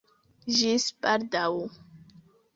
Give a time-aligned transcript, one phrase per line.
[0.61, 1.45] Ĝis baldaŭ.